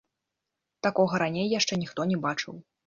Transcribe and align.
Такога 0.89 1.13
раней 1.25 1.47
яшчэ 1.59 1.73
ніхто 1.87 2.11
не 2.15 2.21
бачыў. 2.27 2.53